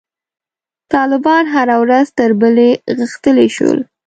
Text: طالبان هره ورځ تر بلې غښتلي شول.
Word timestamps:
طالبان 0.93 1.43
هره 1.55 1.75
ورځ 1.83 2.05
تر 2.17 2.29
بلې 2.41 2.69
غښتلي 2.97 3.47
شول. 3.55 3.79